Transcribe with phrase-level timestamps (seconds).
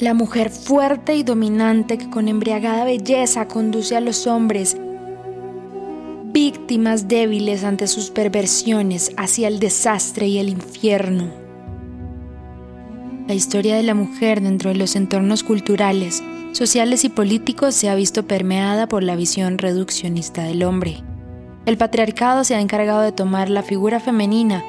[0.00, 4.76] La mujer fuerte y dominante que con embriagada belleza conduce a los hombres,
[6.26, 11.26] víctimas débiles ante sus perversiones, hacia el desastre y el infierno.
[13.26, 17.96] La historia de la mujer dentro de los entornos culturales, sociales y políticos se ha
[17.96, 21.02] visto permeada por la visión reduccionista del hombre.
[21.66, 24.62] El patriarcado se ha encargado de tomar la figura femenina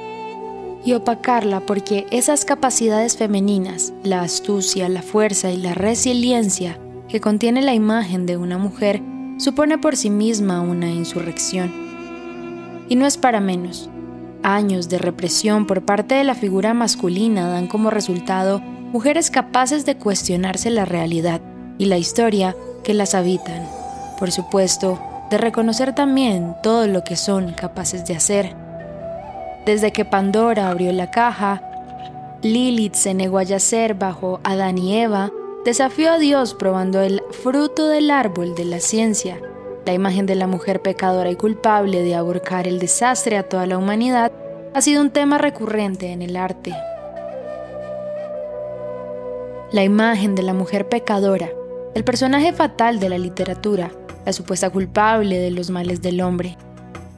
[0.85, 6.77] y opacarla porque esas capacidades femeninas, la astucia, la fuerza y la resiliencia
[7.07, 9.01] que contiene la imagen de una mujer,
[9.37, 11.71] supone por sí misma una insurrección.
[12.87, 13.89] Y no es para menos.
[14.41, 19.97] Años de represión por parte de la figura masculina dan como resultado mujeres capaces de
[19.97, 21.41] cuestionarse la realidad
[21.77, 23.67] y la historia que las habitan.
[24.17, 28.68] Por supuesto, de reconocer también todo lo que son capaces de hacer
[29.69, 31.61] desde que Pandora abrió la caja,
[32.41, 35.31] Lilith se negó a yacer bajo Adán y Eva,
[35.63, 39.39] desafió a Dios probando el fruto del árbol de la ciencia.
[39.85, 43.77] La imagen de la mujer pecadora y culpable de aborcar el desastre a toda la
[43.77, 44.31] humanidad
[44.73, 46.73] ha sido un tema recurrente en el arte.
[49.71, 51.51] La imagen de la mujer pecadora,
[51.93, 53.91] el personaje fatal de la literatura,
[54.25, 56.57] la supuesta culpable de los males del hombre,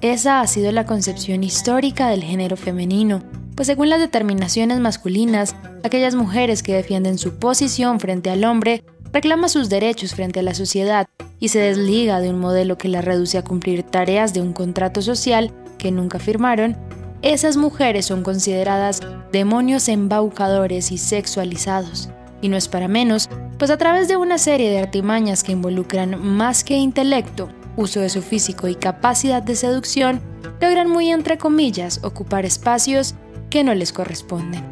[0.02, 3.22] esa ha sido la concepción histórica del género femenino,
[3.56, 9.50] pues según las determinaciones masculinas, aquellas mujeres que defienden su posición frente al hombre reclama
[9.50, 11.08] sus derechos frente a la sociedad
[11.40, 15.02] y se desliga de un modelo que la reduce a cumplir tareas de un contrato
[15.02, 16.78] social que nunca firmaron,
[17.22, 19.02] esas mujeres son consideradas
[19.32, 22.10] demonios embaucadores y sexualizados.
[22.42, 23.30] Y no es para menos,
[23.60, 27.50] pues a través de una serie de artimañas que involucran más que intelecto,
[27.82, 30.22] uso de su físico y capacidad de seducción,
[30.62, 33.16] logran muy entre comillas ocupar espacios
[33.50, 34.64] que no les corresponden.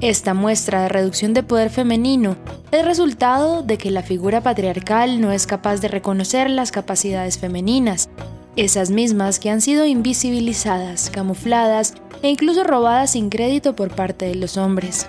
[0.00, 2.36] Esta muestra de reducción de poder femenino
[2.70, 8.08] es resultado de que la figura patriarcal no es capaz de reconocer las capacidades femeninas,
[8.54, 14.34] esas mismas que han sido invisibilizadas, camufladas e incluso robadas sin crédito por parte de
[14.36, 15.08] los hombres.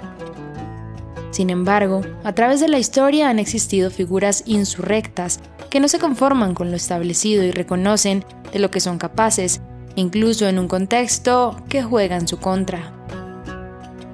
[1.31, 5.39] Sin embargo, a través de la historia han existido figuras insurrectas
[5.69, 9.61] que no se conforman con lo establecido y reconocen de lo que son capaces,
[9.95, 12.93] incluso en un contexto que juega en su contra.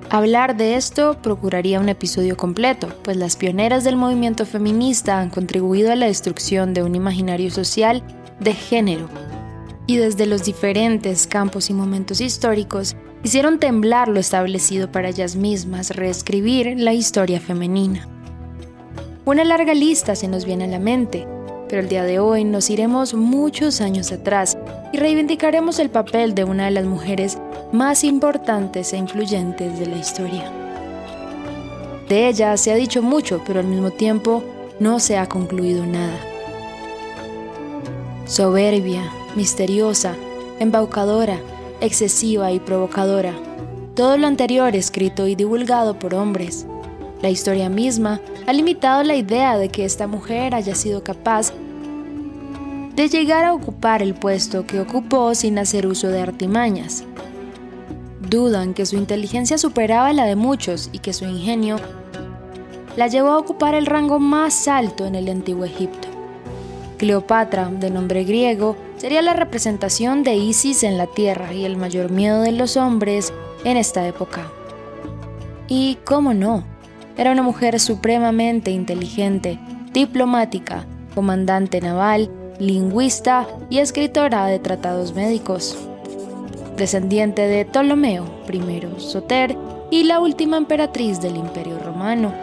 [0.10, 5.92] Hablar de esto procuraría un episodio completo, pues las pioneras del movimiento feminista han contribuido
[5.92, 8.04] a la destrucción de un imaginario social
[8.40, 9.10] de género.
[9.88, 15.96] Y desde los diferentes campos y momentos históricos, hicieron temblar lo establecido para ellas mismas,
[15.96, 18.08] reescribir la historia femenina.
[19.26, 21.28] Una larga lista se nos viene a la mente,
[21.68, 24.58] pero el día de hoy nos iremos muchos años atrás
[24.94, 27.38] y reivindicaremos el papel de una de las mujeres
[27.72, 30.52] más importantes e influyentes de la historia.
[32.08, 34.44] De ella se ha dicho mucho, pero al mismo tiempo
[34.80, 36.20] no se ha concluido nada.
[38.25, 40.16] Soberbia, misteriosa,
[40.59, 41.40] embaucadora,
[41.81, 43.34] excesiva y provocadora.
[43.96, 46.68] Todo lo anterior escrito y divulgado por hombres,
[47.22, 51.51] la historia misma ha limitado la idea de que esta mujer haya sido capaz
[52.95, 57.03] de llegar a ocupar el puesto que ocupó sin hacer uso de artimañas.
[58.21, 61.77] Dudan que su inteligencia superaba la de muchos y que su ingenio
[62.95, 66.07] la llevó a ocupar el rango más alto en el antiguo Egipto.
[66.98, 72.09] Cleopatra, de nombre griego, sería la representación de Isis en la tierra y el mayor
[72.09, 73.33] miedo de los hombres
[73.65, 74.50] en esta época.
[75.68, 76.63] Y, cómo no,
[77.17, 79.59] era una mujer supremamente inteligente,
[79.94, 82.29] diplomática, comandante naval,
[82.59, 85.77] lingüista y escritora de tratados médicos.
[86.77, 89.57] Descendiente de Ptolomeo I Soter
[89.91, 92.33] y la última emperatriz del Imperio Romano.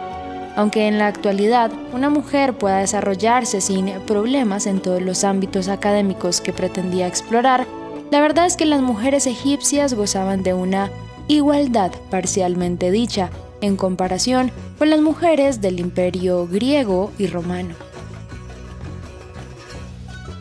[0.55, 6.41] Aunque en la actualidad una mujer pueda desarrollarse sin problemas en todos los ámbitos académicos
[6.41, 7.67] que pretendía explorar,
[8.13, 10.91] La verdad es que las mujeres egipcias gozaban de una
[11.27, 13.31] igualdad parcialmente dicha
[13.63, 17.75] en comparación con las mujeres del imperio griego y romano.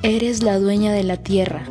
[0.02, 1.62] Eres la dueña de la tierra.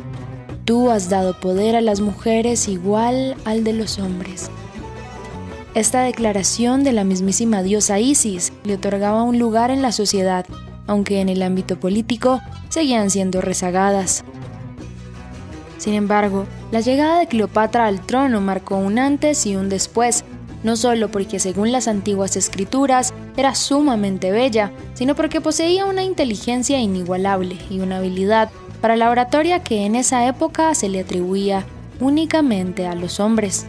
[0.64, 4.50] Tú has dado poder a las mujeres igual al de los hombres.
[5.74, 10.46] Esta declaración de la mismísima diosa Isis le otorgaba un lugar en la sociedad,
[10.86, 12.40] aunque en el ámbito político
[12.70, 14.24] seguían siendo rezagadas.
[15.76, 20.24] Sin embargo, la llegada de Cleopatra al trono marcó un antes y un después,
[20.62, 26.78] no solo porque según las antiguas escrituras era sumamente bella, sino porque poseía una inteligencia
[26.78, 28.50] inigualable y una habilidad
[28.80, 31.64] para la oratoria que en esa época se le atribuía
[32.00, 33.66] únicamente a los hombres.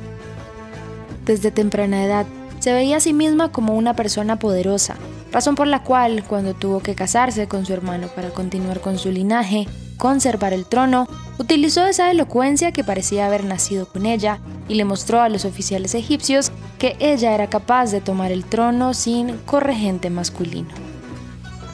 [1.25, 2.25] Desde temprana edad,
[2.59, 4.95] se veía a sí misma como una persona poderosa,
[5.33, 9.11] razón por la cual, cuando tuvo que casarse con su hermano para continuar con su
[9.11, 9.67] linaje,
[9.97, 11.07] conservar el trono,
[11.37, 15.93] utilizó esa elocuencia que parecía haber nacido con ella y le mostró a los oficiales
[15.93, 16.52] egipcios
[16.99, 20.69] ella era capaz de tomar el trono sin corregente masculino.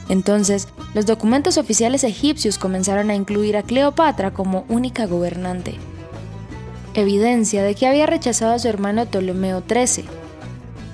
[0.08, 5.76] Entonces, los documentos oficiales egipcios comenzaron a incluir a Cleopatra como única gobernante,
[6.94, 10.06] evidencia de que había rechazado a su hermano Ptolomeo XIII.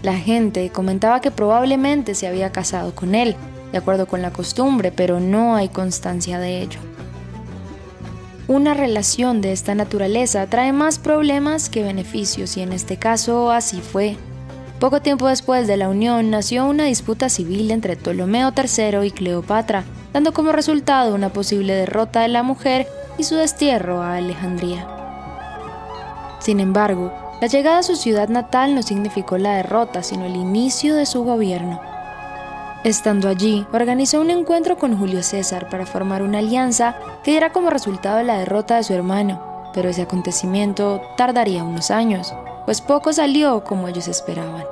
[0.04, 3.36] La gente comentaba que probablemente se había casado con él,
[3.72, 6.80] de acuerdo con la costumbre, pero no hay constancia de ello.
[8.48, 13.82] Una relación de esta naturaleza trae más problemas que beneficios y en este caso así
[13.82, 14.18] fue.
[14.80, 19.84] Poco tiempo después de la unión nació una disputa civil entre Ptolomeo III y Cleopatra,
[20.14, 22.86] dando como resultado una posible derrota de la mujer
[23.18, 24.88] y su destierro a Alejandría.
[26.40, 27.12] Sin embargo,
[27.42, 31.24] la llegada a su ciudad natal no significó la derrota, sino el inicio de su
[31.24, 31.95] gobierno.
[32.86, 37.72] Estando allí, organizó un encuentro con Julio César para formar una alianza que diera como
[37.72, 42.32] resultado la derrota de su hermano, pero ese acontecimiento tardaría unos años,
[42.66, 44.66] pues poco salió como ellos esperaban.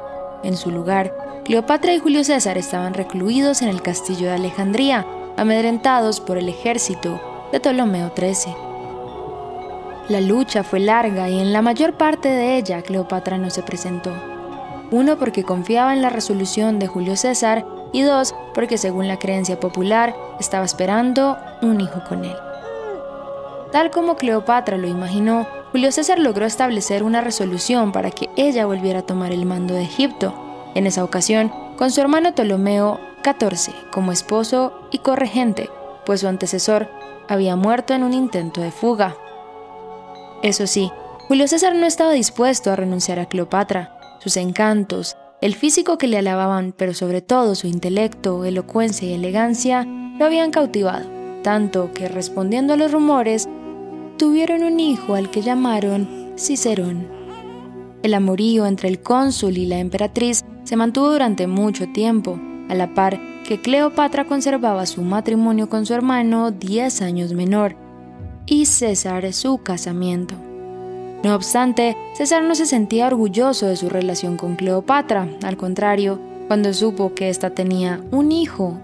[0.43, 6.21] En su lugar, Cleopatra y Julio César estaban recluidos en el castillo de Alejandría, amedrentados
[6.21, 7.19] por el ejército
[7.51, 8.55] de Ptolomeo XIII.
[10.09, 14.11] La lucha fue larga y en la mayor parte de ella Cleopatra no se presentó.
[14.91, 19.59] Uno porque confiaba en la resolución de Julio César y dos, porque según la creencia
[19.59, 22.35] popular, estaba esperando un hijo con él.
[23.71, 28.99] Tal como Cleopatra lo imaginó, Julio César logró establecer una resolución para que ella volviera
[28.99, 30.33] a tomar el mando de Egipto,
[30.75, 35.69] en esa ocasión con su hermano Ptolomeo XIV como esposo y corregente,
[36.05, 36.89] pues su antecesor
[37.27, 39.15] había muerto en un intento de fuga.
[40.41, 40.91] Eso sí,
[41.27, 43.97] Julio César no estaba dispuesto a renunciar a Cleopatra.
[44.19, 49.83] Sus encantos, el físico que le alababan, pero sobre todo su intelecto, elocuencia y elegancia,
[49.83, 51.05] lo habían cautivado,
[51.41, 53.49] tanto que respondiendo a los rumores,
[54.17, 57.09] tuvieron un hijo al que llamaron Cicerón.
[58.03, 62.39] El amorío entre el cónsul y la emperatriz se mantuvo durante mucho tiempo,
[62.69, 67.75] a la par que Cleopatra conservaba su matrimonio con su hermano 10 años menor
[68.45, 70.35] y César su casamiento.
[71.23, 76.73] No obstante, César no se sentía orgulloso de su relación con Cleopatra, al contrario, cuando
[76.73, 78.77] supo que ésta tenía un hijo,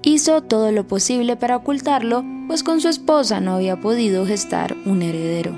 [0.00, 5.02] hizo todo lo posible para ocultarlo, pues con su esposa no había podido gestar un
[5.02, 5.52] heredero.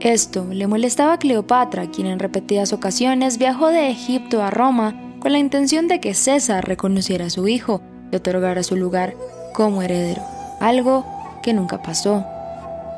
[0.00, 5.32] Esto le molestaba a Cleopatra, quien en repetidas ocasiones viajó de Egipto a Roma con
[5.32, 9.14] la intención de que César reconociera a su hijo y otorgara su lugar
[9.54, 10.22] como heredero,
[10.60, 11.06] algo
[11.42, 12.26] que nunca pasó.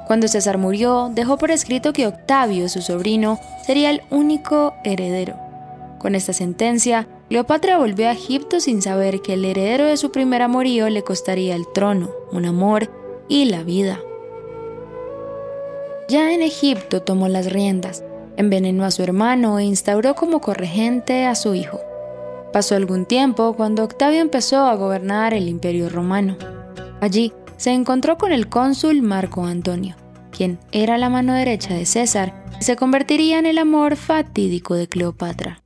[0.06, 5.36] Cuando César murió, dejó por escrito que Octavio, su sobrino, sería el único heredero.
[5.98, 10.42] Con esta sentencia, Cleopatra volvió a Egipto sin saber que el heredero de su primer
[10.42, 12.90] amorío le costaría el trono, un amor
[13.28, 13.98] y la vida.
[16.08, 18.04] Ya en Egipto tomó las riendas,
[18.36, 21.80] envenenó a su hermano e instauró como corregente a su hijo.
[22.52, 26.36] Pasó algún tiempo cuando Octavio empezó a gobernar el imperio romano.
[27.00, 29.96] Allí, se encontró con el cónsul Marco Antonio,
[30.30, 34.88] quien era la mano derecha de César y se convertiría en el amor fatídico de
[34.88, 35.62] Cleopatra.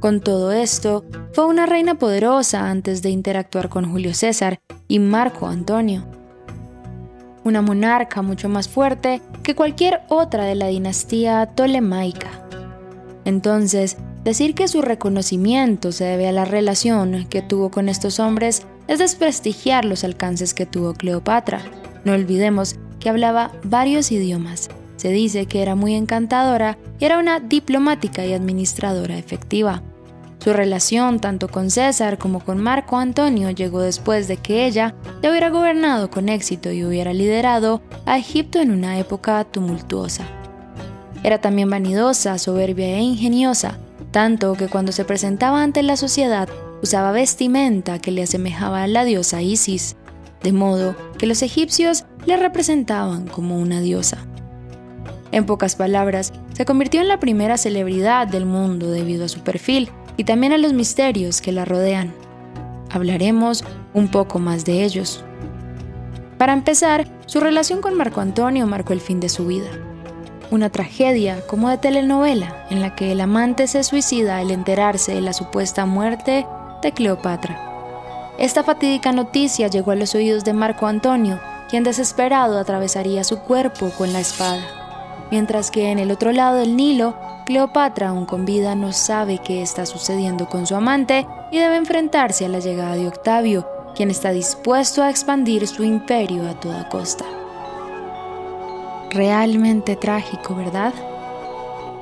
[0.00, 5.48] Con todo esto, fue una reina poderosa antes de interactuar con Julio César y Marco
[5.48, 6.04] Antonio.
[7.42, 12.46] Una monarca mucho más fuerte que cualquier otra de la dinastía tolemaica.
[13.24, 18.66] Entonces, decir que su reconocimiento se debe a la relación que tuvo con estos hombres
[18.88, 21.62] es desprestigiar los alcances que tuvo Cleopatra.
[22.04, 24.70] No olvidemos que hablaba varios idiomas.
[24.96, 29.82] Se dice que era muy encantadora y era una diplomática y administradora efectiva.
[30.38, 35.30] Su relación tanto con César como con Marco Antonio llegó después de que ella ya
[35.30, 40.24] hubiera gobernado con éxito y hubiera liderado a Egipto en una época tumultuosa.
[41.22, 43.78] Era también vanidosa, soberbia e ingeniosa,
[44.12, 46.48] tanto que cuando se presentaba ante la sociedad
[46.82, 49.96] usaba vestimenta que le asemejaba a la diosa Isis,
[50.42, 54.18] de modo que los egipcios le representaban como una diosa.
[55.32, 59.90] En pocas palabras, se convirtió en la primera celebridad del mundo debido a su perfil
[60.16, 62.12] y también a los misterios que la rodean.
[62.90, 65.22] Hablaremos un poco más de ellos.
[66.38, 69.68] Para empezar, su relación con Marco Antonio marcó el fin de su vida.
[70.50, 75.20] Una tragedia como de telenovela en la que el amante se suicida al enterarse de
[75.20, 76.46] la supuesta muerte
[76.82, 77.58] de Cleopatra.
[78.38, 83.90] Esta fatídica noticia llegó a los oídos de Marco Antonio, quien desesperado atravesaría su cuerpo
[83.90, 84.62] con la espada,
[85.30, 87.14] mientras que en el otro lado del Nilo
[87.48, 92.44] Cleopatra, aún con vida, no sabe qué está sucediendo con su amante y debe enfrentarse
[92.44, 97.24] a la llegada de Octavio, quien está dispuesto a expandir su imperio a toda costa.
[99.10, 100.92] Realmente trágico, ¿verdad?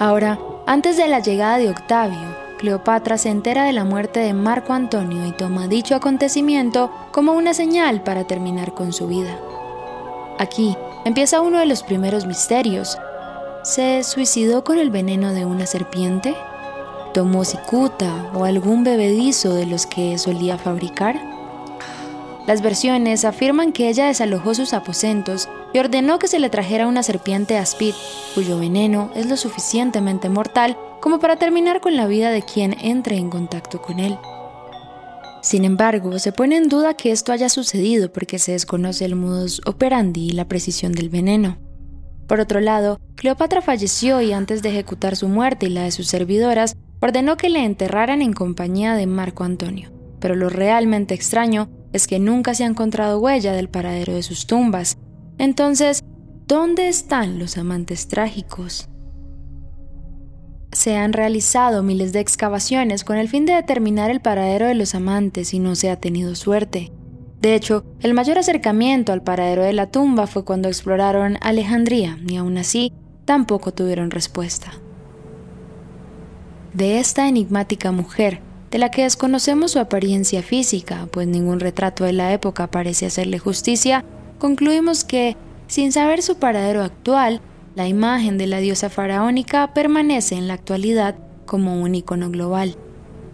[0.01, 4.73] Ahora, antes de la llegada de Octavio, Cleopatra se entera de la muerte de Marco
[4.73, 9.39] Antonio y toma dicho acontecimiento como una señal para terminar con su vida.
[10.39, 12.99] Aquí empieza uno de los primeros misterios,
[13.67, 16.37] ¿Se suicidó con el veneno de una serpiente?
[17.13, 21.21] ¿Tomó cicuta o algún bebedizo de los que solía fabricar?
[22.47, 27.03] Las versiones afirman que ella desalojó sus aposentos y ordenó que se le trajera una
[27.03, 27.95] serpiente aspid,
[28.37, 33.17] cuyo veneno es lo suficientemente mortal como para terminar con la vida de quien entre
[33.17, 34.19] en contacto con él.
[35.41, 39.61] Sin embargo, se pone en duda que esto haya sucedido porque se desconoce el modus
[39.67, 41.59] operandi y la precisión del veneno.
[42.27, 46.09] Por otro lado, Cleopatra falleció y antes de ejecutar su muerte y la de sus
[46.09, 49.93] servidoras, ordenó que le enterraran en compañía de Marco Antonio.
[50.19, 54.49] Pero lo realmente extraño es que nunca se ha encontrado huella del paradero de sus
[54.49, 54.99] tumbas.
[55.39, 56.03] Entonces,
[56.49, 58.89] ¿dónde están los amantes trágicos?
[60.77, 64.95] Se han realizado miles de excavaciones con el fin de determinar el paradero de los
[64.95, 66.93] amantes y no se ha tenido suerte.
[67.41, 72.37] De hecho, el mayor acercamiento al paradero de la tumba fue cuando exploraron Alejandría y
[72.37, 72.93] aún así
[73.25, 74.75] tampoco tuvieron respuesta.
[76.75, 82.13] De esta enigmática mujer, de la que desconocemos su apariencia física, pues ningún retrato de
[82.13, 84.05] la época parece hacerle justicia,
[84.39, 87.41] concluimos que, sin saber su paradero actual,
[87.77, 91.15] la imagen de la diosa faraónica permanece en la actualidad
[91.45, 92.75] como un icono global.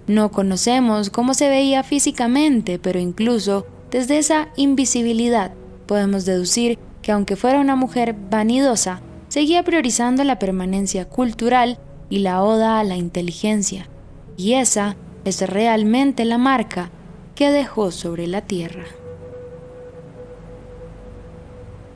[0.09, 5.53] No conocemos cómo se veía físicamente, pero incluso desde esa invisibilidad
[5.87, 11.79] podemos deducir que aunque fuera una mujer vanidosa, seguía priorizando la permanencia cultural
[12.11, 13.89] y la oda a la inteligencia,
[14.37, 16.91] y esa es realmente la marca
[17.37, 18.85] que dejó sobre la tierra.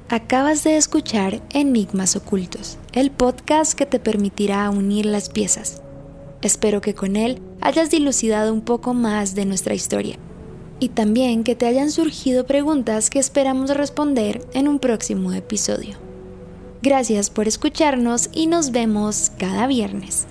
[0.09, 5.83] Acabas de escuchar Enigmas Ocultos, el podcast que te permitirá unir las piezas.
[6.43, 10.17] Espero que con él hayas dilucidado un poco más de nuestra historia
[10.79, 15.97] y también que te hayan surgido preguntas que esperamos responder en un próximo episodio.
[16.83, 20.29] Gracias por escucharnos y nos vemos cada viernes.